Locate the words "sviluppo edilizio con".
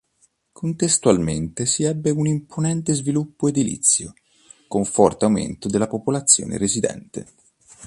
2.95-4.83